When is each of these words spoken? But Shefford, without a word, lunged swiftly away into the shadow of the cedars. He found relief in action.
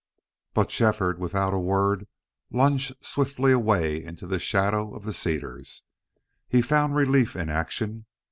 But 0.55 0.71
Shefford, 0.71 1.19
without 1.19 1.53
a 1.53 1.59
word, 1.59 2.07
lunged 2.49 3.05
swiftly 3.05 3.51
away 3.51 4.03
into 4.03 4.25
the 4.25 4.39
shadow 4.39 4.95
of 4.95 5.03
the 5.03 5.13
cedars. 5.13 5.83
He 6.49 6.63
found 6.63 6.95
relief 6.95 7.35
in 7.35 7.49
action. 7.49 8.07